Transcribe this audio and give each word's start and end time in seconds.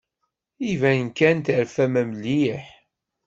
Iban 0.71 1.03
kan 1.17 1.37
terfam 1.45 1.93
mliḥ. 2.09 2.65